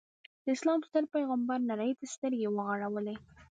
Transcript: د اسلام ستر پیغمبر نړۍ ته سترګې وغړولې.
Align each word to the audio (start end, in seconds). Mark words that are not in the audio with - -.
د 0.43 0.45
اسلام 0.55 0.79
ستر 0.87 1.03
پیغمبر 1.13 1.59
نړۍ 1.71 1.91
ته 1.99 2.05
سترګې 2.15 2.47
وغړولې. 2.51 3.15